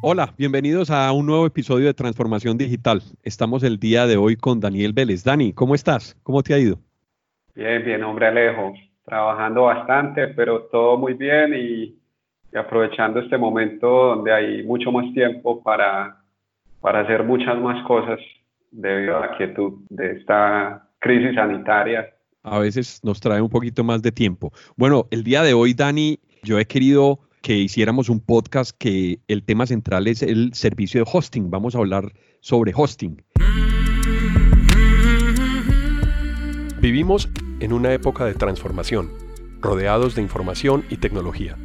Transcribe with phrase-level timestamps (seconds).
[0.00, 3.02] Hola, bienvenidos a un nuevo episodio de Transformación Digital.
[3.24, 5.24] Estamos el día de hoy con Daniel Vélez.
[5.24, 6.16] Dani, ¿cómo estás?
[6.22, 6.78] ¿Cómo te ha ido?
[7.56, 8.74] Bien, bien, hombre Alejo.
[9.04, 11.98] Trabajando bastante, pero todo muy bien y,
[12.56, 16.22] aprovechando este momento donde hay mucho más tiempo para,
[16.80, 18.20] para hacer muchas más cosas
[18.70, 22.08] debido a la quietud de esta crisis sanitaria.
[22.44, 24.52] A veces nos trae un poquito más de tiempo.
[24.76, 29.42] Bueno, el día de hoy, Dani, yo he querido que hiciéramos un podcast que el
[29.42, 31.50] tema central es el servicio de hosting.
[31.50, 33.22] Vamos a hablar sobre hosting.
[36.80, 37.28] Vivimos
[37.60, 39.10] en una época de transformación,
[39.60, 41.56] rodeados de información y tecnología.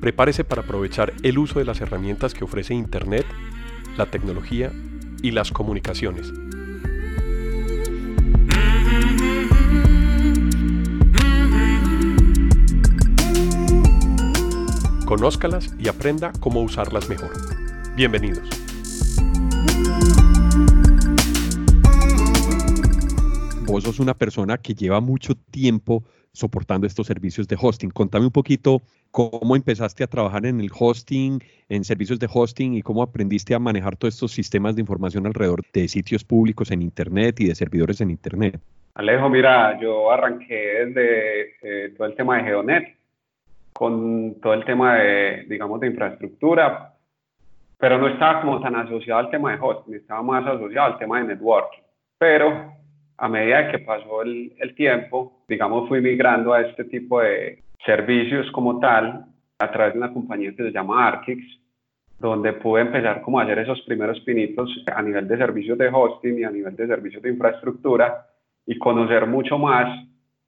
[0.00, 3.26] Prepárese para aprovechar el uso de las herramientas que ofrece Internet,
[3.96, 4.72] la tecnología
[5.22, 6.32] y las comunicaciones
[15.10, 17.32] Conózcalas y aprenda cómo usarlas mejor.
[17.96, 18.48] Bienvenidos.
[23.66, 27.90] Vos sos una persona que lleva mucho tiempo soportando estos servicios de hosting.
[27.90, 32.82] Contame un poquito cómo empezaste a trabajar en el hosting, en servicios de hosting y
[32.82, 37.40] cómo aprendiste a manejar todos estos sistemas de información alrededor de sitios públicos en Internet
[37.40, 38.60] y de servidores en Internet.
[38.94, 40.54] Alejo, mira, yo arranqué
[40.86, 42.99] desde eh, todo el tema de GeoNet
[43.80, 46.92] con todo el tema de, digamos, de infraestructura,
[47.78, 51.18] pero no estaba como tan asociado al tema de hosting, estaba más asociado al tema
[51.18, 51.80] de networking.
[52.18, 52.74] Pero
[53.16, 58.50] a medida que pasó el, el tiempo, digamos, fui migrando a este tipo de servicios
[58.52, 59.24] como tal
[59.58, 61.42] a través de una compañía que se llama Arkix,
[62.18, 66.38] donde pude empezar como a hacer esos primeros pinitos a nivel de servicios de hosting
[66.38, 68.26] y a nivel de servicios de infraestructura
[68.66, 69.88] y conocer mucho más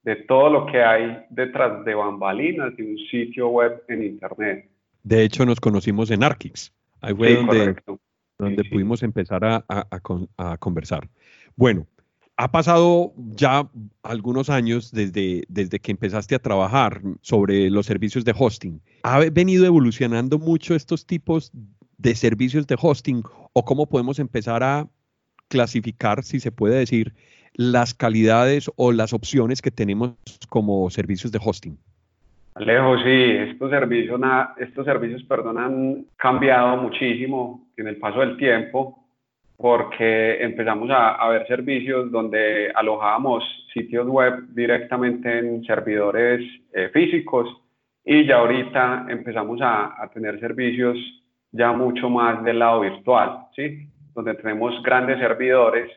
[0.02, 4.68] de todo lo que hay detrás de bambalinas de un sitio web en Internet.
[5.02, 6.72] De hecho, nos conocimos en Arkix.
[7.00, 7.76] Ahí fue donde,
[8.38, 11.08] donde pudimos empezar a, a, conversar.
[11.56, 11.86] Bueno,
[12.36, 13.68] ha pasado ya
[14.02, 18.80] algunos años desde, desde que empezaste a trabajar sobre los servicios de hosting.
[19.02, 21.52] ¿Ha venido evolucionando mucho estos tipos
[21.98, 24.88] de servicios de hosting o cómo podemos empezar a
[25.48, 27.14] clasificar, si se puede decir,
[27.54, 30.14] las calidades o las opciones que tenemos
[30.48, 31.76] como servicios de hosting?
[32.54, 34.20] Alejo, sí, estos servicios,
[34.58, 38.98] estos servicios perdón, han cambiado muchísimo en el paso del tiempo
[39.56, 47.48] porque empezamos a, ver servicios donde alojábamos sitios web directamente en servidores eh, físicos
[48.04, 50.98] y ya ahorita empezamos a, a, tener servicios
[51.52, 53.86] ya mucho más del lado virtual, ¿sí?
[54.14, 55.90] donde tenemos grandes servidores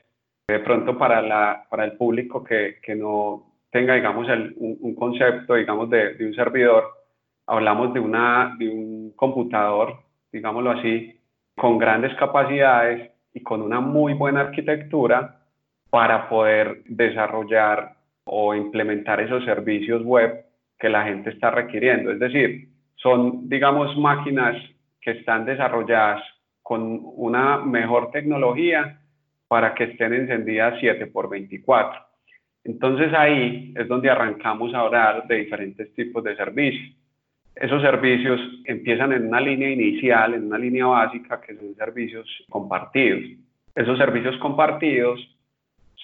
[0.47, 6.83] de pronto para, el público que, no tenga, digamos, un, concepto, digamos, de, un servidor,
[7.47, 9.99] hablamos de un computador,
[10.31, 11.19] digámoslo así,
[11.55, 15.39] con grandes capacidades y con una muy buena arquitectura
[15.89, 17.95] para poder desarrollar
[18.25, 20.45] o implementar esos servicios web
[20.77, 22.11] que la gente está requiriendo.
[22.11, 24.55] Es decir, son, digamos, máquinas
[25.01, 26.21] que están desarrolladas
[26.61, 28.99] con una mejor tecnología
[29.55, 31.97] para que estén encendidas 7 por 24.
[32.65, 36.93] Entonces ahí es donde arrancamos a hablar de diferentes tipos de servicios.
[37.55, 43.21] Esos servicios empiezan en una línea inicial, en una línea básica, que son servicios compartidos.
[43.73, 45.21] Esos servicios compartidos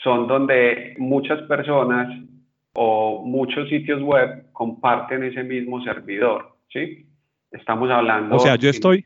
[0.02, 2.08] son donde muchas personas
[2.72, 7.06] o muchos sitios web comparten ese mismo servidor, ¿sí?
[7.52, 8.38] Estamos hablando...
[8.38, 9.04] O sea, yo estoy,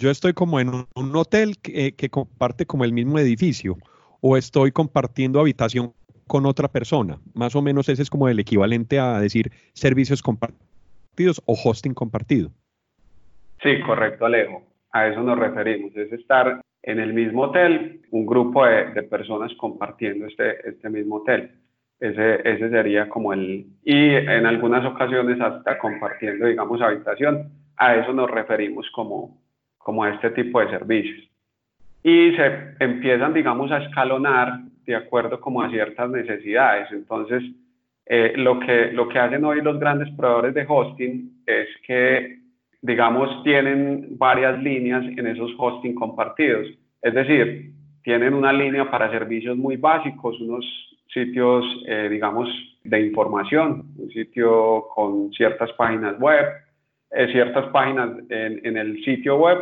[0.00, 3.76] yo estoy como en un, hotel que, comparte como el mismo edificio
[4.22, 5.92] o estoy compartiendo habitación
[6.26, 7.18] con otra persona.
[7.34, 12.50] Más o menos ese es como el equivalente a decir servicios compartidos o hosting compartido.
[13.62, 14.62] Sí, correcto, Alejo.
[14.92, 15.94] A eso nos referimos.
[15.94, 21.50] Es estar en el mismo hotel, un grupo de, personas compartiendo este, este mismo hotel.
[22.00, 23.66] Ese, ese sería como el...
[23.84, 27.52] Y en algunas ocasiones hasta compartiendo, digamos, habitación.
[27.76, 29.38] A eso nos referimos como,
[29.82, 31.28] como este tipo de servicios.
[32.02, 36.88] Y se empiezan, digamos, a escalonar de acuerdo como a ciertas necesidades.
[36.92, 37.42] Entonces,
[38.06, 42.38] eh, lo, que, lo que hacen hoy los grandes proveedores de hosting es que,
[42.82, 46.66] digamos, tienen varias líneas en esos hosting compartidos.
[47.02, 47.72] Es decir,
[48.02, 50.64] tienen una línea para servicios muy básicos, unos
[51.12, 52.48] sitios, eh, digamos,
[52.84, 56.46] de información, un sitio con ciertas páginas web,
[57.10, 59.58] eh, ciertas páginas en, en, el sitio web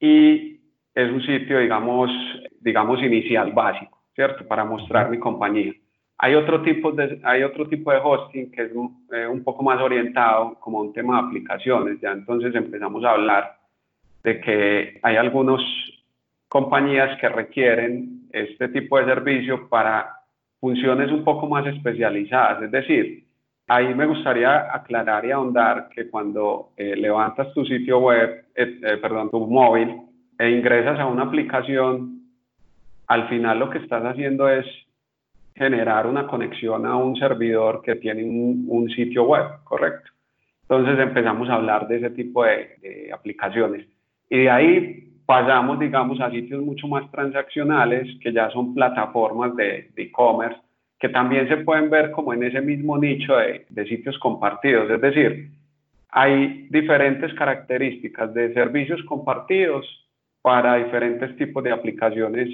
[0.00, 0.60] y
[0.94, 2.10] es un sitio, digamos,
[2.60, 4.46] digamos, inicial básico, ¿cierto?
[4.48, 5.72] Para mostrar mi compañía.
[6.18, 8.72] Hay otro tipo de, hay otro tipo de hosting que es
[9.12, 12.00] eh, un poco más orientado como un tema de aplicaciones.
[12.00, 13.56] Ya entonces empezamos a hablar
[14.22, 15.62] de que hay algunas
[16.48, 20.10] compañías que requieren este tipo de servicio para
[20.60, 22.64] funciones un poco más especializadas.
[22.64, 23.24] Es decir,
[23.70, 28.96] ahí me gustaría aclarar y ahondar que cuando eh, levantas tu sitio web, eh, eh,
[28.96, 29.96] perdón, tu móvil
[30.36, 32.20] e ingresas a una aplicación,
[33.06, 34.66] al final lo que estás haciendo es
[35.54, 40.10] generar una conexión a un servidor que tiene un, sitio web, ¿correcto?
[40.62, 43.86] Entonces empezamos a hablar de ese tipo de, aplicaciones.
[44.28, 49.92] Y de ahí pasamos, digamos, a sitios mucho más transaccionales, que ya son plataformas de
[49.94, 50.58] e-commerce,
[51.00, 54.90] que también se pueden ver como en ese mismo nicho de, de sitios compartidos.
[54.90, 55.50] Es decir,
[56.10, 59.86] hay diferentes características de servicios compartidos
[60.42, 62.48] para diferentes tipos de aplicaciones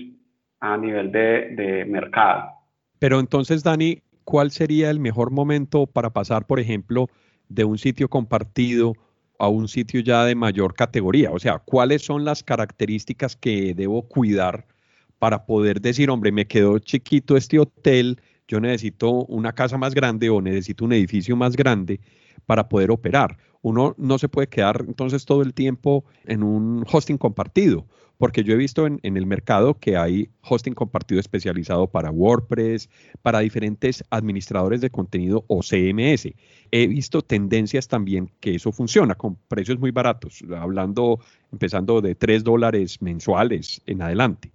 [0.60, 2.50] a nivel de, de mercado.
[3.00, 7.08] Pero entonces, Dani, ¿cuál sería el mejor momento para pasar, por ejemplo,
[7.48, 8.94] de un sitio compartido
[9.38, 11.32] a un sitio ya de mayor categoría?
[11.32, 14.66] O sea, ¿cuáles son las características que debo cuidar
[15.18, 20.30] para poder decir, hombre, me quedó chiquito este hotel, yo necesito una casa más grande
[20.30, 22.00] o necesito un edificio más grande
[22.46, 23.38] para poder operar?
[23.62, 27.86] Uno no se puede quedar entonces todo el tiempo en un hosting compartido
[28.18, 32.88] porque yo he visto en, el mercado que hay hosting compartido especializado para WordPress,
[33.22, 36.32] para diferentes administradores de contenido o CMS.
[36.70, 41.20] He visto tendencias también que eso funciona con precios muy baratos, hablando,
[41.52, 44.52] empezando de 3 dólares mensuales en adelante.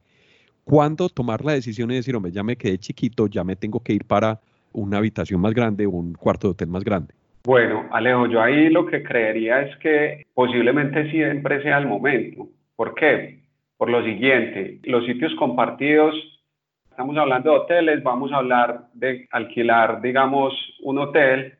[0.71, 3.91] ¿Cuándo tomar la decisión y decir, hombre, ya me quedé chiquito, ya me tengo que
[3.91, 4.39] ir para
[4.71, 7.13] una habitación más grande o un cuarto de hotel más grande?
[7.43, 12.47] Bueno, Alejo, yo ahí lo que creería es que posiblemente siempre sea el momento.
[12.77, 13.41] ¿Por qué?
[13.75, 16.13] por lo siguiente, los sitios compartidos,
[16.87, 20.53] estamos hablando de hoteles, vamos a hablar de alquilar, digamos,
[20.83, 21.55] un hotel,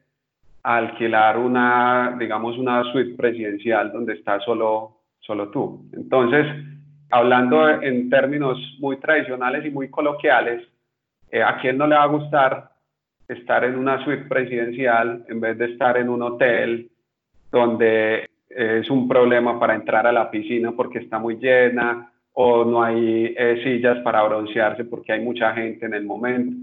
[0.62, 5.90] alquilar una, digamos, una suite presidencial donde está solo, solo tú.
[5.94, 6.46] Entonces,
[7.12, 10.64] hablando en términos muy tradicionales y muy coloquiales,
[11.30, 12.72] eh, ¿a quién no le va a gustar
[13.28, 16.90] estar en una suite presidencial en vez de estar en un hotel
[17.52, 22.84] donde es un problema para entrar a la piscina porque está muy llena, o no
[22.84, 26.56] hay eh, sillas para broncearse porque hay mucha gente en el momento.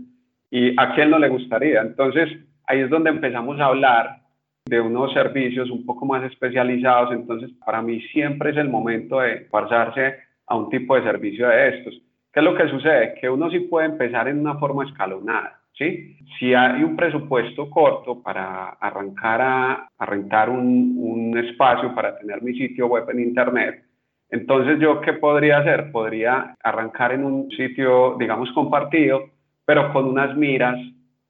[0.50, 1.82] ¿Y a quién no le gustaría?
[1.82, 2.30] Entonces,
[2.66, 4.20] ahí es donde empezamos a hablar
[4.64, 7.12] de unos servicios un poco más especializados.
[7.12, 10.16] Entonces, para mí siempre es el momento de pasarse
[10.48, 11.94] a un tipo de servicio de estos.
[12.32, 13.14] ¿Qué es lo que sucede?
[13.20, 15.60] Que uno sí puede empezar en una forma escalonada.
[15.72, 16.16] ¿sí?
[16.38, 22.42] Si hay un presupuesto corto para arrancar a, a rentar un, un espacio para tener
[22.42, 23.84] mi sitio web en Internet,
[24.30, 25.90] entonces, ¿yo qué podría hacer?
[25.90, 29.30] Podría arrancar en un sitio, digamos, compartido,
[29.64, 30.78] pero con unas miras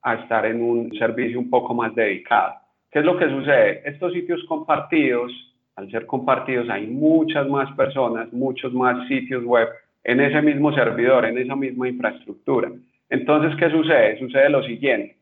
[0.03, 2.55] a estar en un servicio un poco más dedicado.
[2.91, 3.83] ¿Qué es lo que sucede?
[3.85, 5.31] Estos sitios compartidos,
[5.79, 9.69] al ser compartidos, hay muchas más personas, muchos más sitios web
[10.03, 12.73] en ese mismo servidor, en esa misma infraestructura.
[13.09, 14.19] Entonces, ¿qué sucede?
[14.19, 15.17] Sucede lo siguiente.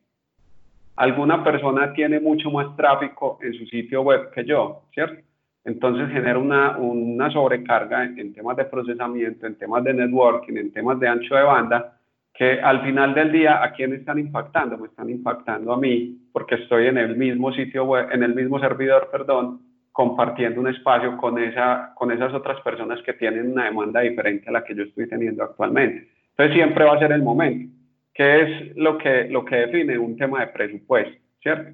[0.97, 5.21] Alguna persona tiene mucho más tráfico en su sitio web que yo, ¿cierto?
[5.63, 10.99] Entonces genera una, una sobrecarga en, temas de procesamiento, en temas de networking, en temas
[10.99, 11.99] de ancho de banda,
[12.33, 14.79] que al final del día, ¿a quién están impactando?
[14.79, 18.59] Me están impactando a mí, porque estoy en el mismo sitio web, en el mismo
[18.59, 19.66] servidor, perdón,
[19.97, 24.53] compartiendo un espacio con, esa, con esas otras personas que tienen una demanda diferente a
[24.53, 26.09] la que yo estoy teniendo actualmente.
[26.33, 27.75] Entonces siempre va a ser el momento,
[28.13, 31.71] que es lo que, lo que define un tema de presupuesto, ¿cierto?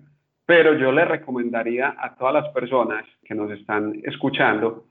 [0.47, 4.85] pero yo le recomendaría a todas las personas que nos están escuchando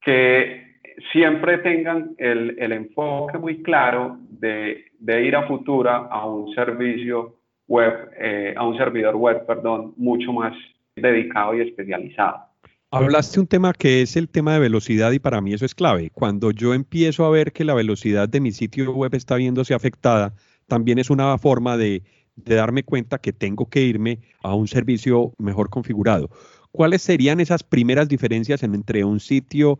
[0.00, 0.80] que
[1.12, 7.36] siempre tengan el, el enfoque muy claro de, de, ir a Futura a un servicio
[7.68, 10.54] web, eh, a un servidor web, perdón, mucho más
[10.96, 12.47] dedicado y especializado.
[12.90, 16.10] Hablaste un tema que es el tema de velocidad y para mí eso es clave.
[16.10, 20.34] Cuando yo empiezo a ver que la velocidad de mi sitio web está viéndose afectada,
[20.66, 22.02] también es una forma de
[22.34, 26.30] darme cuenta que tengo que irme a un servicio mejor configurado.
[26.72, 29.78] ¿Cuáles serían esas primeras diferencias entre un sitio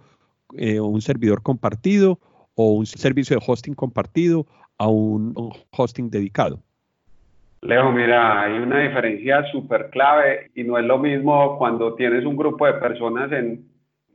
[0.56, 2.20] eh, un servidor compartido
[2.54, 4.46] o un servicio de hosting compartido
[4.78, 5.34] a un,
[5.70, 6.62] hosting dedicado?
[7.62, 12.36] Leo, mira, hay una diferencia súper clave y no es lo mismo cuando tienes un
[12.36, 13.68] grupo de personas en,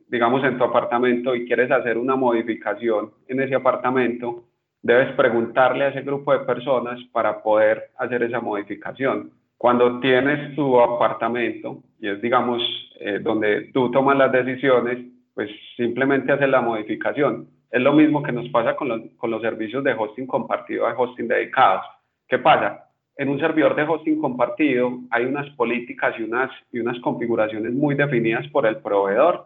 [0.08, 4.46] digamos, en tu apartamento y quieres hacer una modificación en ese apartamento
[4.84, 9.32] debes preguntarle a ese grupo de personas para poder hacer esa modificación.
[9.58, 12.62] Cuando tienes tu apartamento y es, digamos,
[13.00, 15.00] eh, donde tú tomas las decisiones,
[15.34, 17.48] pues simplemente haces la modificación.
[17.72, 20.94] Es lo mismo que nos pasa con los, con los servicios de hosting compartido, de
[20.96, 21.86] hosting dedicados.
[22.28, 22.90] ¿Qué pasa?
[23.16, 27.96] En un servidor de hosting compartido hay unas políticas y unas, y unas configuraciones muy
[27.96, 29.46] definidas por el proveedor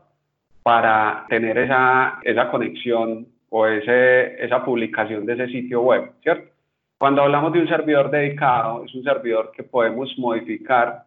[0.64, 6.50] para tener esa, esa conexión o ese, esa publicación de ese sitio web, ¿cierto?
[6.98, 11.04] Cuando hablamos de un servidor dedicado, es un servidor que podemos modificar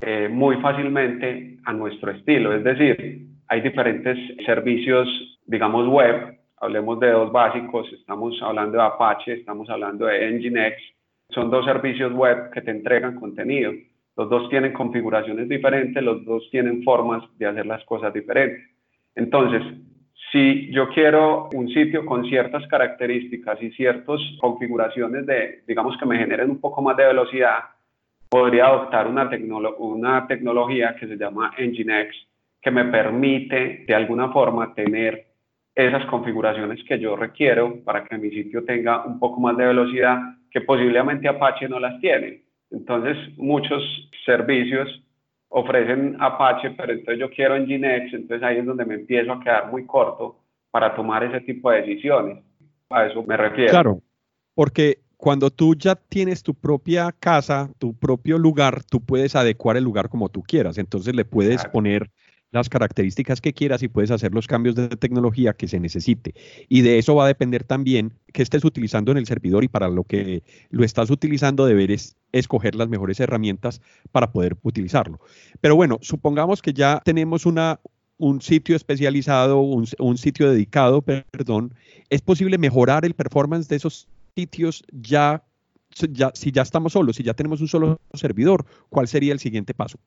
[0.00, 2.54] eh, muy fácilmente a nuestro estilo.
[2.54, 5.08] Es decir, hay diferentes servicios,
[5.46, 6.38] digamos, web.
[6.58, 7.90] Hablemos de dos básicos.
[7.92, 10.99] Estamos hablando de Apache, estamos hablando de Nginx.
[11.32, 13.72] Son dos servicios web que te entregan contenido.
[14.16, 18.68] Los dos tienen configuraciones diferentes, los dos tienen formas de hacer las cosas diferentes.
[19.14, 19.62] Entonces,
[20.32, 26.18] si yo quiero un sitio con ciertas características y ciertas configuraciones de, digamos, que me
[26.18, 27.58] generen un poco más de velocidad,
[28.28, 29.28] podría adoptar una,
[29.78, 32.14] una tecnología que se llama Nginx,
[32.60, 35.26] que me permite de alguna forma tener
[35.74, 40.18] esas configuraciones que yo requiero para que mi sitio tenga un poco más de velocidad
[40.50, 42.42] que posiblemente Apache no las tiene.
[42.70, 43.82] Entonces, muchos
[44.24, 44.88] servicios
[45.48, 49.70] ofrecen Apache, pero entonces yo quiero Nginx, entonces ahí es donde me empiezo a quedar
[49.70, 50.38] muy corto
[50.70, 52.38] para tomar ese tipo de decisiones.
[52.88, 53.70] A eso me refiero.
[53.70, 54.00] Claro,
[54.54, 59.84] porque cuando tú ya tienes tu propia casa, tu propio lugar, tú puedes adecuar el
[59.84, 60.78] lugar como tú quieras.
[60.78, 62.10] Entonces le puedes poner
[62.52, 66.34] las características que quieras y puedes hacer los cambios de tecnología que se necesite.
[66.68, 69.88] Y de eso va a depender también que estés utilizando en el servidor y para
[69.88, 73.80] lo que lo estás utilizando deberes escoger las mejores herramientas
[74.12, 75.20] para poder utilizarlo.
[75.60, 77.80] Pero bueno, supongamos que ya tenemos una,
[78.18, 81.74] un sitio especializado, un, un sitio dedicado, perdón,
[82.08, 85.44] ¿es posible mejorar el performance de esos sitios ya,
[86.10, 88.66] ya, si ya estamos solos, si ya tenemos un solo servidor?
[88.88, 89.98] ¿Cuál sería el siguiente paso?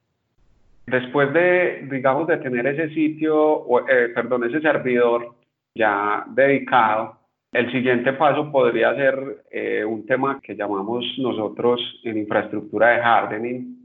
[0.85, 5.35] Después de, digamos, de tener ese sitio, eh, perdón, ese servidor
[5.73, 7.17] ya dedicado,
[7.53, 13.77] el siguiente paso podría ser eh, un tema que llamamos nosotros en infraestructura de hardening,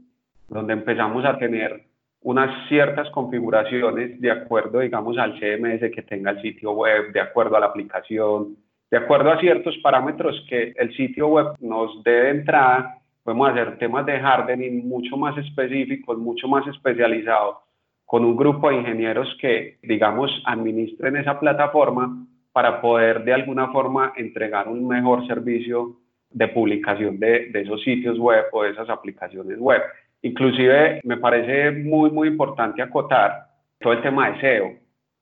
[0.49, 1.83] donde empezamos a tener
[2.21, 7.55] unas ciertas configuraciones de acuerdo, digamos, al CMS que tenga el sitio web, de acuerdo
[7.55, 8.57] a la aplicación,
[8.91, 13.77] de acuerdo a ciertos parámetros que el sitio web nos dé de entrada podemos hacer
[13.77, 17.57] temas de hardening mucho más específicos, mucho más especializados,
[18.05, 24.13] con un grupo de ingenieros que, digamos, administren esa plataforma para poder de alguna forma
[24.17, 25.97] entregar un mejor servicio
[26.31, 29.81] de publicación de, de esos sitios web o de esas aplicaciones web.
[30.21, 33.45] Inclusive me parece muy, muy importante acotar
[33.79, 34.73] todo el tema de SEO.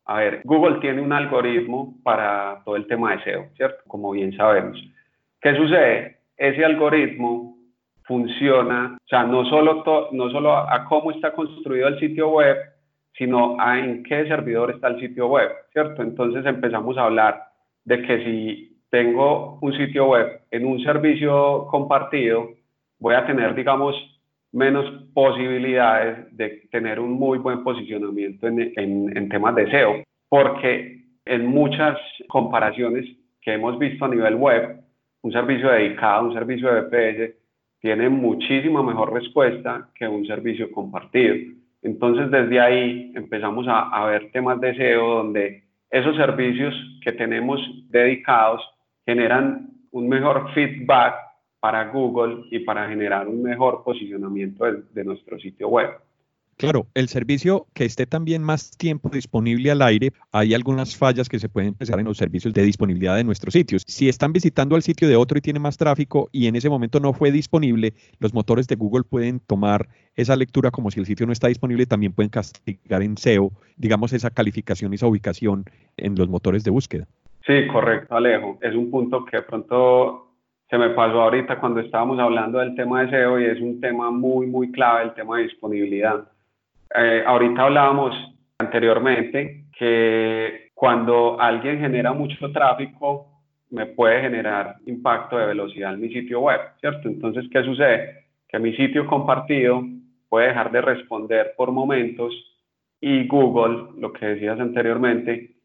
[0.05, 3.83] A ver, Google tiene un algoritmo para todo el tema de SEO, ¿cierto?
[3.87, 4.81] Como bien sabemos.
[5.41, 6.17] ¿Qué sucede?
[6.37, 7.46] Ese algoritmo
[8.07, 9.83] funciona, o sea, no solo,
[10.13, 12.57] no solo a, cómo está construido el sitio web,
[13.13, 16.01] sino a en qué servidor está el sitio web, ¿cierto?
[16.01, 17.43] Entonces empezamos a hablar
[17.83, 22.49] de que si tengo un sitio web en un servicio compartido,
[22.99, 23.95] voy a tener, digamos,
[24.53, 31.03] menos posibilidades de tener un muy buen posicionamiento en, en, en temas de SEO, porque
[31.25, 31.97] en muchas
[32.29, 33.05] comparaciones
[33.41, 34.79] que hemos visto a nivel web,
[35.23, 37.46] un servicio dedicado, un servicio de VPS,
[37.87, 41.35] tiene muchísima mejor respuesta que un servicio compartido.
[41.81, 48.61] Entonces, desde ahí empezamos a, ver temas de SEO donde esos servicios que tenemos dedicados
[49.05, 51.15] generan un mejor feedback
[51.61, 55.91] para Google y para generar un mejor posicionamiento de nuestro sitio web.
[56.57, 61.37] Claro, el servicio que esté también más tiempo disponible al aire, hay algunas fallas que
[61.37, 63.83] se pueden empezar en los servicios de disponibilidad de nuestros sitios.
[63.85, 66.99] Si están visitando al sitio de otro y tiene más tráfico y en ese momento
[66.99, 71.27] no fue disponible, los motores de Google pueden tomar esa lectura como si el sitio
[71.27, 76.15] no está disponible, también pueden castigar en SEO, digamos, esa calificación y esa ubicación en
[76.15, 77.05] los motores de búsqueda.
[77.45, 78.57] Sí, correcto, Alejo.
[78.63, 80.31] Es un punto que pronto
[80.71, 84.09] se me pasó ahorita cuando estábamos hablando del tema de SEO y es un tema
[84.09, 86.27] muy, muy clave, el tema de disponibilidad
[86.95, 88.15] eh, ahorita hablábamos
[88.59, 93.37] anteriormente que cuando alguien genera mucho tráfico,
[93.69, 97.09] me puede generar impacto de velocidad en mi sitio web, ¿cierto?
[97.09, 98.25] Entonces, ¿qué sucede?
[98.47, 99.83] Que mi sitio compartido
[100.29, 102.33] puede dejar de responder por momentos
[103.01, 105.55] y Google, lo que decías anteriormente,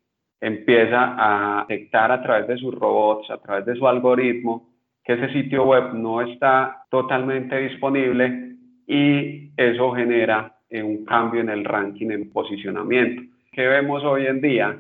[0.41, 4.71] empieza a detectar a través de sus robots, a través de su algoritmo,
[5.05, 11.65] que ese sitio web no está totalmente disponible y eso genera un cambio en el
[11.65, 13.23] ranking, en posicionamiento.
[13.51, 14.79] ¿Qué vemos hoy en día?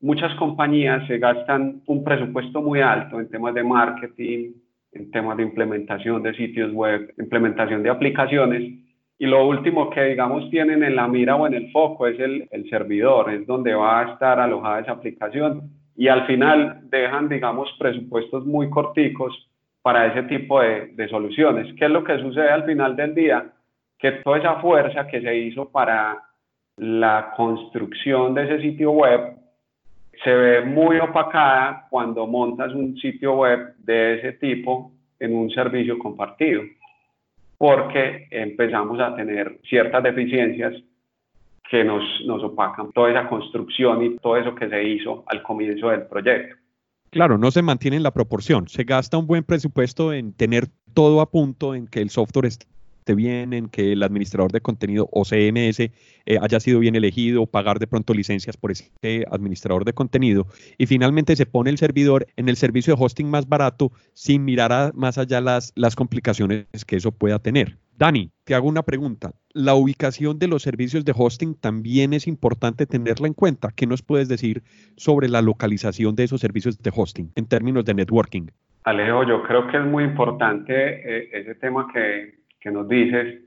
[0.00, 4.50] muchas compañías se gastan un presupuesto muy alto en temas de marketing,
[4.92, 8.62] en temas de implementación de sitios web, implementación de aplicaciones,
[9.18, 12.48] y lo último que, digamos, tienen en la mira o en el foco es el,
[12.50, 17.72] el servidor, es donde va a estar alojada esa aplicación, y al final dejan, digamos,
[17.78, 19.48] presupuestos muy corticos
[19.82, 21.72] para ese tipo de, de soluciones.
[21.74, 23.52] ¿Qué es lo que sucede al final del día?
[24.02, 26.20] Que toda esa fuerza que se hizo para
[26.76, 29.36] la construcción de ese sitio web
[30.24, 36.00] se ve muy opacada cuando montas un sitio web de ese tipo en un servicio
[36.00, 36.62] compartido,
[37.56, 40.74] porque empezamos a tener ciertas deficiencias
[41.70, 45.90] que nos, nos opacan toda esa construcción y todo eso que se hizo al comienzo
[45.90, 46.56] del proyecto.
[47.10, 48.66] Claro, no se mantiene en la proporción.
[48.66, 52.71] Se gasta un buen presupuesto en tener todo a punto, en que el software esté
[53.14, 55.90] bien, en que el administrador de contenido o CMS eh,
[56.40, 58.90] haya sido bien elegido, pagar de pronto licencias por ese
[59.30, 60.46] administrador de contenido
[60.78, 64.94] y finalmente se pone el servidor en el servicio de hosting más barato sin mirar
[64.94, 67.78] más allá las, las complicaciones que eso pueda tener.
[67.98, 69.32] Dani, te hago una pregunta.
[69.52, 73.70] La ubicación de los servicios de hosting también es importante tenerla en cuenta.
[73.74, 74.62] ¿Qué nos puedes decir
[74.96, 78.46] sobre la localización de esos servicios de hosting en términos de networking?
[78.84, 83.42] Alejo, yo creo que es muy importante eh, ese tema que, que nos dices,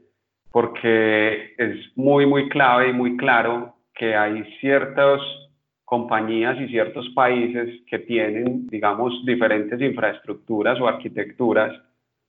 [0.52, 5.22] porque es muy, muy clave y muy claro que hay ciertas
[5.86, 11.80] compañías y ciertos países que tienen, digamos, diferentes infraestructuras o arquitecturas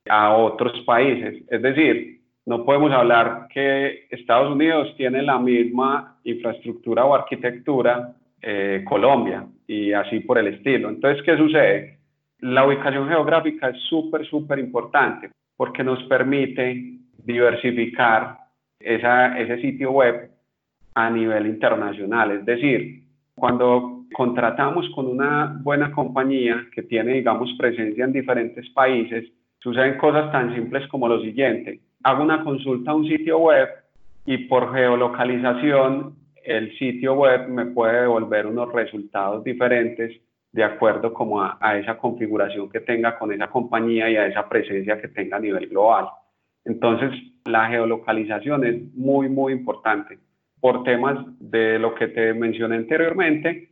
[0.09, 1.43] a otros países.
[1.49, 8.85] Es decir, no podemos hablar que Estados Unidos tiene la misma infraestructura o arquitectura eh,
[8.87, 10.89] Colombia y así por el estilo.
[10.89, 11.97] Entonces, ¿qué sucede?
[12.39, 18.37] La ubicación geográfica es súper, súper importante porque nos permite diversificar
[18.79, 20.29] esa, ese sitio web
[20.93, 22.31] a nivel internacional.
[22.31, 23.03] Es decir,
[23.35, 29.25] cuando contratamos con una buena compañía que tiene, digamos, presencia en diferentes países,
[29.59, 31.81] suceden cosas tan simples como lo siguiente.
[32.03, 33.67] Hago una consulta a un sitio web
[34.25, 41.41] y por geolocalización el sitio web me puede devolver unos resultados diferentes de acuerdo como
[41.41, 45.39] a, esa configuración que tenga con esa compañía y a esa presencia que tenga a
[45.39, 46.07] nivel global.
[46.65, 47.11] Entonces,
[47.45, 50.19] la geolocalización es muy, muy importante
[50.59, 53.69] por temas de lo que te mencioné anteriormente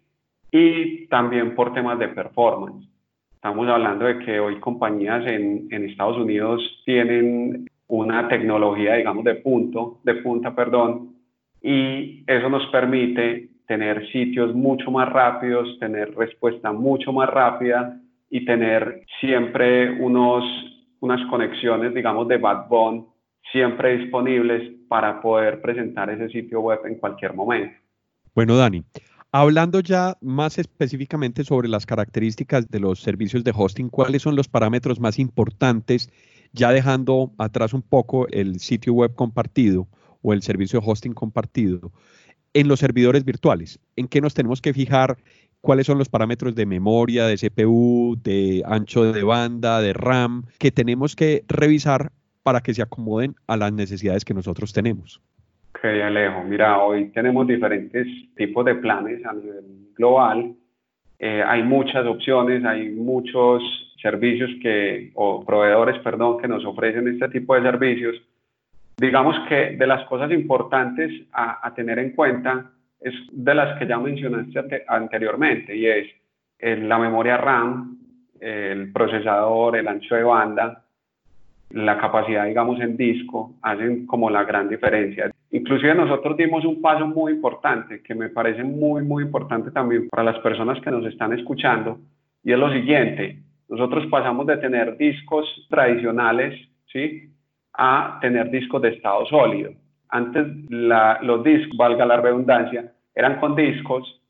[0.52, 2.88] y también por temas de performance.
[3.34, 9.36] Estamos hablando de que hoy compañías en, en Estados Unidos tienen una tecnología, digamos, de
[9.36, 11.16] punto, de punta, perdón,
[11.62, 18.00] y eso nos permite tener sitios mucho más rápidos, tener respuesta mucho más rápida
[18.30, 20.44] y tener siempre unos,
[21.00, 23.06] unas conexiones, digamos, de backbone
[23.52, 27.76] siempre disponibles para poder presentar ese sitio web en cualquier momento.
[28.34, 28.84] Bueno, Dani,
[29.32, 34.48] hablando ya más específicamente sobre las características de los servicios de hosting, ¿cuáles son los
[34.48, 36.12] parámetros más importantes,
[36.52, 39.88] ya dejando atrás un poco el sitio web compartido
[40.22, 41.92] o el servicio de hosting compartido?
[42.56, 45.18] En los servidores virtuales, ¿en qué nos tenemos que fijar?
[45.60, 50.72] ¿Cuáles son los parámetros de memoria, de CPU, de ancho de banda, de RAM, que
[50.72, 52.12] tenemos que revisar
[52.44, 55.22] para que se acomoden a las necesidades que nosotros tenemos?
[55.72, 56.44] Ok, Alejo.
[56.46, 60.54] Mira, hoy tenemos diferentes tipos de planes a nivel global.
[61.20, 63.62] Eh, hay muchas opciones, hay muchos
[64.02, 68.16] servicios que, o proveedores, perdón, que nos ofrecen este tipo de servicios
[68.98, 73.98] Digamos que de las cosas importantes a, tener en cuenta es de las que ya
[73.98, 76.08] mencionaste anteriormente y es
[76.60, 77.98] la memoria RAM,
[78.40, 80.84] el procesador, el ancho de banda,
[81.72, 85.32] la capacidad, digamos, en disco, hacen como la gran diferencia.
[85.52, 90.24] Inclusive nosotros dimos un paso muy importante que me parece muy, muy importante también para
[90.24, 92.00] las personas que nos están escuchando
[92.46, 96.54] y es lo siguiente, nosotros pasamos de tener discos tradicionales,
[96.94, 97.32] ¿sí?
[97.78, 99.72] A tener discos de estado sólido.
[100.10, 104.22] Antes los discos, valga la redundancia, eran con discos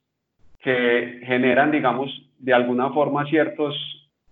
[0.60, 3.75] que generan, digamos, de alguna forma ciertos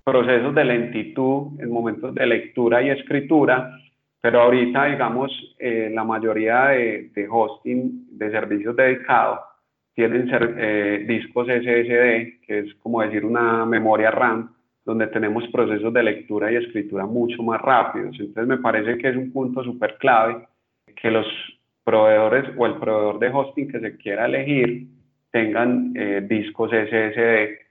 [0.03, 3.77] procesos de lentitud en momentos de lectura y escritura,
[4.19, 9.39] pero ahorita, digamos, eh, la mayoría de, hosting de servicios dedicados
[9.93, 14.53] tienen eh, discos SSD, que es como decir una memoria RAM,
[14.85, 18.15] donde tenemos procesos de lectura y escritura mucho más rápidos.
[18.19, 20.45] Entonces me parece que es un punto súper clave
[20.95, 21.25] que los
[21.83, 24.87] proveedores o el proveedor de hosting que se quiera elegir
[25.31, 27.63] tengan eh, discos SSD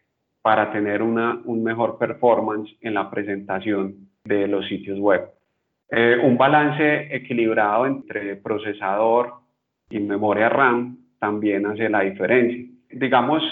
[0.42, 5.22] para tener una, un mejor performance en la presentación de los sitios web.
[5.90, 9.34] Eh, un balance equilibrado entre procesador
[9.90, 12.64] y memoria RAM también hace la diferencia.
[12.90, 13.42] Digamos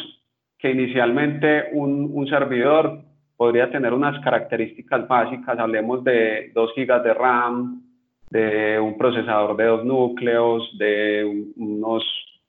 [0.59, 3.03] que inicialmente un, un servidor
[3.40, 7.83] podría tener unas características básicas, hablemos de 2 GB de RAM,
[8.29, 11.24] de un procesador de dos núcleos, de
[11.57, 12.05] unos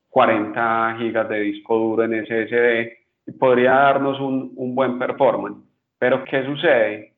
[0.09, 2.91] 40 GB de disco duro en SSD,
[3.25, 5.63] y podría darnos un, un buen performance.
[5.97, 7.13] Pero ¿qué sucede?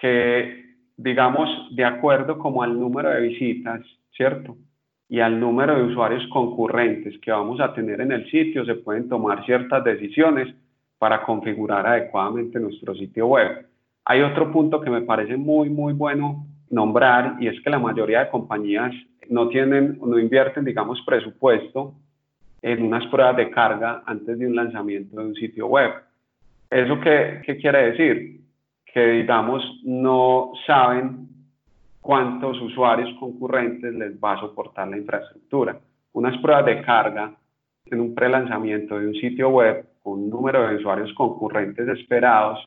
[0.00, 0.64] Que,
[0.96, 3.82] digamos, de acuerdo como al número de visitas,
[4.16, 4.56] ¿cierto?
[5.10, 9.10] y al número de usuarios concurrentes que vamos a tener en el sitio, se pueden
[9.10, 10.48] tomar ciertas decisiones
[11.02, 13.66] para configurar adecuadamente nuestro sitio web.
[14.04, 18.20] Hay otro punto que me parece muy, muy bueno nombrar y es que la mayoría
[18.20, 18.94] de compañías
[19.28, 21.94] no tienen, no invierten, digamos, presupuesto
[22.62, 25.90] en unas pruebas de carga antes de un lanzamiento de un sitio web.
[26.70, 28.40] ¿Eso qué, quiere decir?
[28.86, 31.26] Que, digamos, no saben
[32.00, 35.80] cuántos usuarios concurrentes les va a soportar la infraestructura.
[36.12, 37.34] Unas pruebas de carga
[37.86, 42.58] en un pre-lanzamiento de un sitio web un número de usuarios concurrentes esperados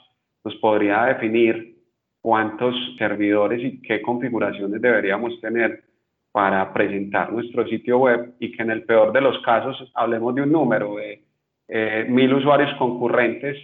[0.44, 1.76] nos podría definir
[2.22, 5.84] cuántos servidores y qué configuraciones deberíamos tener
[6.32, 10.42] para presentar nuestro sitio web y que en el peor de los casos hablemos de
[10.42, 11.24] un número de
[11.68, 13.58] eh, mil usuarios concurrentes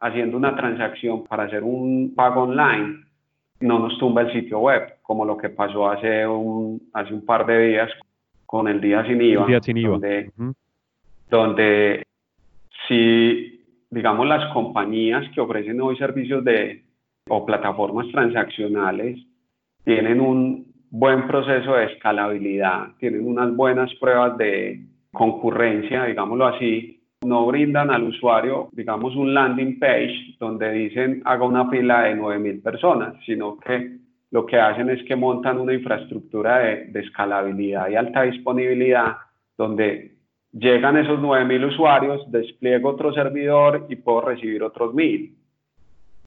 [0.00, 3.04] haciendo una transacción para hacer un pago online
[3.60, 7.44] no nos tumba el sitio web, como lo que pasó hace un, hace un par
[7.46, 7.90] de días
[8.46, 9.90] con el día sin IVA, día sin IVA.
[9.90, 10.30] Donde,
[11.28, 12.02] donde
[12.88, 16.82] si, digamos, las compañías que ofrecen hoy servicios de,
[17.28, 19.18] o plataformas transaccionales
[19.84, 24.80] tienen un buen proceso de escalabilidad, tienen unas buenas pruebas de
[25.12, 31.68] concurrencia, digámoslo así, no brindan al usuario, digamos, un landing page donde dicen haga una
[31.68, 33.98] fila de 9.000 personas, sino que
[34.30, 39.16] lo que hacen es que montan una infraestructura de, escalabilidad y alta disponibilidad
[39.56, 40.17] donde
[40.52, 45.34] llegan esos 9.000 usuarios, despliego otro servidor y puedo recibir otros 1.000.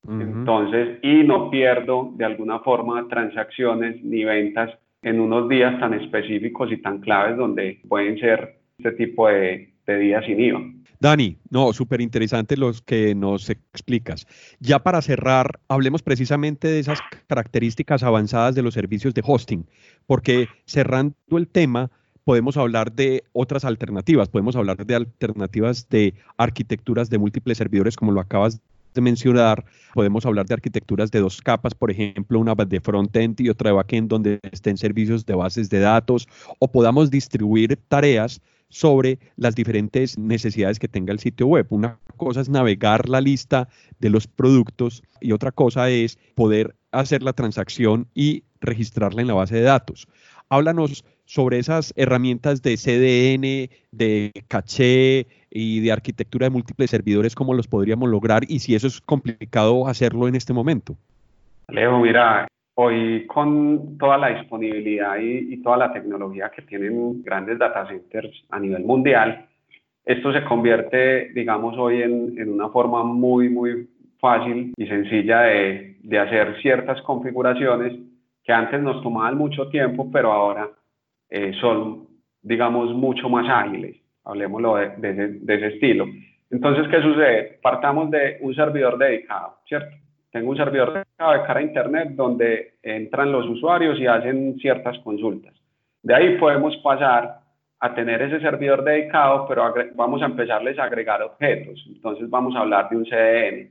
[0.08, 4.72] Entonces, y no pierdo de alguna forma transacciones ni ventas
[5.04, 10.00] en unos días tan específicos y tan claves donde pueden ser este tipo de, de
[10.00, 10.62] días sin IVA.
[11.00, 14.28] Dani, no, súper interesante los que nos explicas.
[14.60, 19.66] Ya para cerrar, hablemos precisamente de esas características avanzadas de los servicios de hosting,
[20.06, 21.90] porque cerrando el tema,
[22.24, 28.12] podemos hablar de otras alternativas, podemos hablar de alternativas de arquitecturas de múltiples servidores, como
[28.12, 28.62] lo acabas
[28.94, 33.50] de mencionar, podemos hablar de arquitecturas de dos capas, por ejemplo, una de frontend y
[33.50, 36.28] otra de backend donde estén servicios de bases de datos,
[36.60, 41.68] o podamos distribuir tareas sobre las diferentes necesidades que tenga el sitio web.
[41.70, 43.68] Una cosa es navegar la lista
[44.00, 49.34] de los productos y otra cosa es poder hacer la transacción y registrarla en la
[49.34, 50.08] base de datos.
[50.50, 57.54] Háblanos sobre esas herramientas de CDN, de caché y de arquitectura de múltiples servidores, cómo
[57.54, 60.98] los podríamos lograr y si eso es complicado hacerlo en este momento.
[61.70, 67.86] Leo, mira, Hoy con toda la disponibilidad y, toda la tecnología que tienen grandes data
[67.86, 69.46] centers a nivel mundial,
[70.06, 73.90] esto se convierte, digamos, hoy en, una forma muy, muy
[74.20, 77.94] fácil y sencilla de, hacer ciertas configuraciones
[78.44, 80.70] que antes nos tomaban mucho tiempo, pero ahora
[81.32, 82.08] eh, son,
[82.44, 83.98] digamos, mucho más ágiles.
[84.24, 86.06] Hablemoslo de, de ese estilo.
[86.52, 87.60] Entonces, ¿qué sucede?
[87.64, 89.96] Partamos de un servidor dedicado, ¿cierto?
[90.32, 95.54] Tengo un servidor de cara a Internet donde entran los usuarios y hacen ciertas consultas.
[96.04, 97.40] De ahí podemos pasar
[97.80, 101.84] a tener ese servidor dedicado, pero vamos a empezarles a agregar objetos.
[101.88, 103.70] Entonces vamos a hablar de un CDN.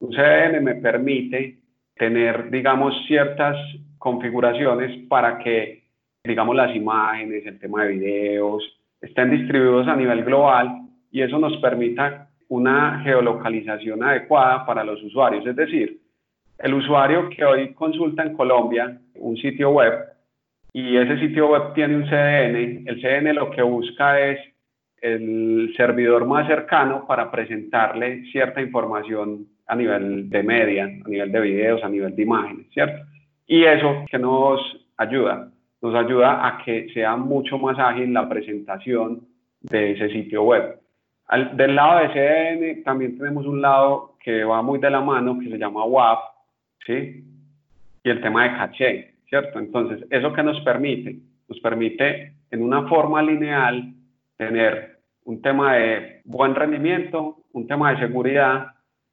[0.00, 1.58] Un CDN me permite
[1.96, 3.56] tener, digamos, ciertas
[3.98, 5.87] configuraciones para que,
[6.28, 8.62] digamos, las imágenes, el tema de videos,
[9.00, 15.46] estén distribuidos a nivel global y eso nos permita una geolocalización adecuada para los usuarios.
[15.46, 15.98] Es decir,
[16.58, 19.94] el usuario que hoy consulta en Colombia un sitio web
[20.72, 24.38] y ese sitio web tiene un CDN, el CDN lo que busca es
[25.00, 31.40] el servidor más cercano para presentarle cierta información a nivel de media, a nivel de
[31.40, 33.04] videos, a nivel de imágenes, ¿cierto?
[33.46, 34.60] Y eso que nos
[34.96, 39.26] ayuda, nos ayuda a que sea mucho más ágil la presentación
[39.60, 40.78] de ese sitio web
[41.54, 45.50] del lado de CDN también tenemos un lado que va muy de la mano, que
[45.50, 46.18] se llama WAF,
[46.86, 47.24] ¿sí?
[48.02, 49.58] Y el tema de caché, ¿cierto?
[49.58, 51.18] Entonces, ¿eso que nos permite?
[51.48, 53.92] Nos permite en una forma lineal
[54.36, 58.68] tener un tema de buen rendimiento, un tema de seguridad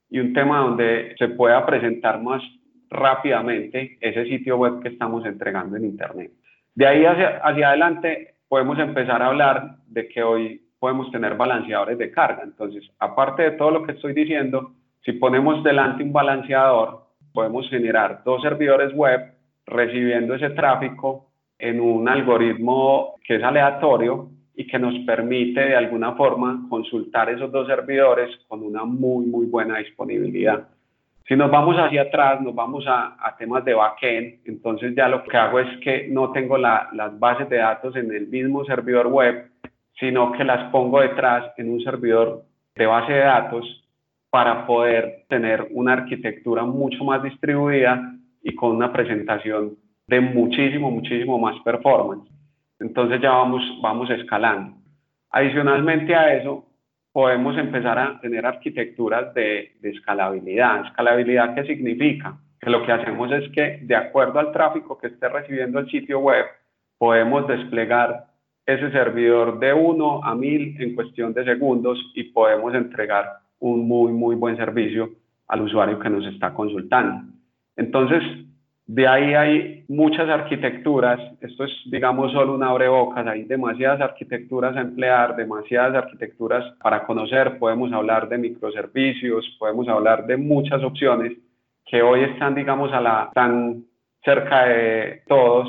[0.09, 2.41] y un tema donde se pueda presentar más
[2.89, 6.31] rápidamente ese sitio web que estamos entregando en Internet.
[6.75, 12.11] De ahí hacia, adelante podemos empezar a hablar de que hoy podemos tener balanceadores de
[12.11, 12.43] carga.
[12.43, 18.23] Entonces, aparte de todo lo que estoy diciendo, si ponemos delante un balanceador, podemos generar
[18.25, 19.21] dos servidores web
[19.65, 26.13] recibiendo ese tráfico en un algoritmo que es aleatorio y que nos permite de alguna
[26.13, 30.67] forma consultar esos dos servidores con una muy, muy buena disponibilidad.
[31.27, 35.23] Si nos vamos hacia atrás, nos vamos a, a temas de backend, entonces ya lo
[35.23, 39.07] que hago es que no tengo la, las bases de datos en el mismo servidor
[39.07, 39.49] web,
[39.99, 42.43] sino que las pongo detrás en un servidor
[42.75, 43.65] de base de datos
[44.29, 51.39] para poder tener una arquitectura mucho más distribuida y con una presentación de muchísimo, muchísimo
[51.39, 52.29] más performance.
[52.79, 54.77] Entonces ya vamos, vamos escalando.
[55.31, 56.65] Adicionalmente a eso,
[57.15, 60.85] podemos empezar a tener arquitecturas de, de escalabilidad.
[60.85, 62.37] ¿Escalabilidad qué significa?
[62.59, 66.19] Que lo que hacemos es que de acuerdo al tráfico que esté recibiendo el sitio
[66.19, 66.43] web,
[66.97, 68.25] podemos desplegar
[68.65, 74.11] ese servidor de 1 a 1000 en cuestión de segundos y podemos entregar un muy,
[74.11, 75.11] muy buen servicio
[75.47, 77.31] al usuario que nos está consultando.
[77.77, 78.23] Entonces,
[78.87, 84.81] de ahí hay muchas arquitecturas, esto es, digamos, solo una abrebocas, hay demasiadas arquitecturas a
[84.81, 91.33] emplear, demasiadas arquitecturas para conocer, podemos hablar de microservicios, podemos hablar de muchas opciones
[91.85, 93.85] que hoy están, digamos, a la, tan
[94.23, 95.67] cerca de todos,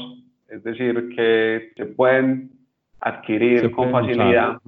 [0.48, 2.50] es decir, que se pueden
[3.00, 4.58] adquirir con facilidad.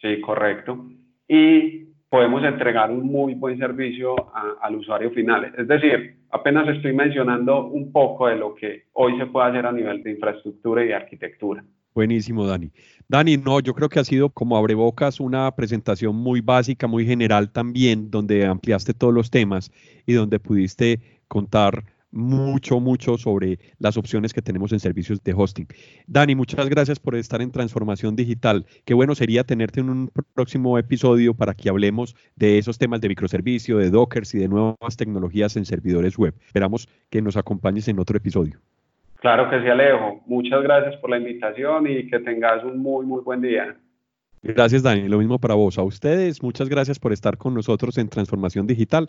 [0.00, 0.86] Sí, correcto.
[1.26, 4.14] Y podemos entregar un muy buen servicio
[4.62, 5.52] al usuario final.
[5.56, 9.72] Es decir, apenas estoy mencionando un poco de lo que hoy se puede hacer a
[9.72, 11.64] nivel de infraestructura y de arquitectura.
[11.94, 12.70] Buenísimo, Dani.
[13.08, 17.50] Dani, no, yo creo que ha sido como abrebocas una presentación muy básica, muy general
[17.50, 19.72] también, donde ampliaste todos los temas
[20.06, 25.66] y donde pudiste contar mucho, mucho sobre las opciones que tenemos en servicios de hosting.
[26.06, 28.66] Dani, muchas gracias por estar en Transformación Digital.
[28.84, 33.08] Qué bueno sería tenerte en un próximo episodio para que hablemos de esos temas de
[33.08, 36.34] microservicio, de Dockers y de nuevas tecnologías en servidores web.
[36.46, 38.58] Esperamos que nos acompañes en otro episodio.
[39.16, 40.22] Claro que sí, Alejo.
[40.26, 43.76] Muchas gracias por la invitación y que tengas un muy, muy buen día.
[44.42, 45.08] Gracias, Dani.
[45.08, 45.78] Lo mismo para vos.
[45.78, 49.08] A ustedes, muchas gracias por estar con nosotros en Transformación Digital.